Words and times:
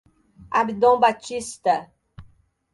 Abdon 0.59 0.97
Batista 0.97 1.85